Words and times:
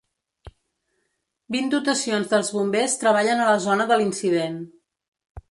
Vint 1.55 1.69
dotacions 1.73 2.31
dels 2.33 2.49
bombers 2.57 2.97
treballen 3.05 3.45
a 3.45 3.47
la 3.53 3.61
zona 3.69 3.89
de 3.93 4.01
l’incident. 4.03 4.59